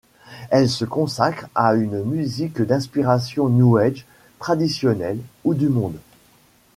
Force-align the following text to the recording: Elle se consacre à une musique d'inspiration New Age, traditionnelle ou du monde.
Elle 0.49 0.67
se 0.67 0.83
consacre 0.83 1.47
à 1.53 1.75
une 1.75 2.01
musique 2.03 2.59
d'inspiration 2.59 3.49
New 3.49 3.77
Age, 3.77 4.03
traditionnelle 4.39 5.19
ou 5.43 5.53
du 5.53 5.69
monde. 5.69 5.99